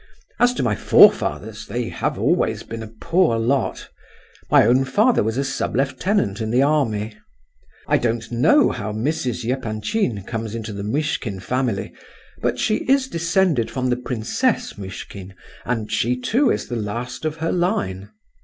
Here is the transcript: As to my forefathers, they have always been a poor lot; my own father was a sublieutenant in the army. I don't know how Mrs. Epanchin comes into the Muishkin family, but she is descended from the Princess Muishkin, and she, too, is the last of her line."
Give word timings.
As 0.39 0.55
to 0.55 0.63
my 0.63 0.73
forefathers, 0.73 1.67
they 1.67 1.89
have 1.89 2.17
always 2.17 2.63
been 2.63 2.81
a 2.81 2.87
poor 2.87 3.37
lot; 3.37 3.87
my 4.49 4.65
own 4.65 4.83
father 4.83 5.21
was 5.21 5.37
a 5.37 5.43
sublieutenant 5.43 6.41
in 6.41 6.49
the 6.49 6.63
army. 6.63 7.15
I 7.87 7.99
don't 7.99 8.31
know 8.31 8.71
how 8.71 8.93
Mrs. 8.93 9.47
Epanchin 9.47 10.23
comes 10.23 10.55
into 10.55 10.73
the 10.73 10.81
Muishkin 10.81 11.39
family, 11.39 11.93
but 12.41 12.57
she 12.57 12.77
is 12.89 13.07
descended 13.09 13.69
from 13.69 13.91
the 13.91 13.95
Princess 13.95 14.75
Muishkin, 14.75 15.35
and 15.65 15.91
she, 15.91 16.19
too, 16.19 16.49
is 16.49 16.65
the 16.67 16.75
last 16.77 17.23
of 17.23 17.35
her 17.37 17.51
line." 17.51 18.09